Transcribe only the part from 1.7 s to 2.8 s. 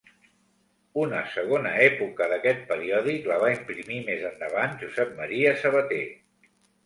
època d'aquest